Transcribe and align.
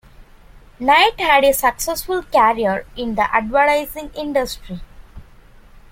Knight 0.79 1.19
had 1.19 1.43
a 1.43 1.53
successful 1.53 2.23
career 2.23 2.87
in 2.97 3.13
the 3.13 3.35
advertising 3.35 4.09
industry. 4.15 4.81